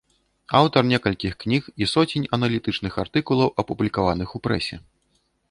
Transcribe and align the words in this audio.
Аўтар 0.59 0.87
некалькіх 0.93 1.33
кніг 1.43 1.67
і 1.83 1.89
соцень 1.93 2.25
аналітычных 2.39 2.93
артыкулаў, 3.05 3.53
апублікаваных 3.65 4.29
у 4.41 4.45
прэсе. 4.49 4.75